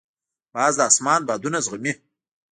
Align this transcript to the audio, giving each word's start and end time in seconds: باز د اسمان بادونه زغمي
باز 0.53 0.73
د 0.77 0.81
اسمان 0.89 1.21
بادونه 1.27 1.57
زغمي 1.65 1.93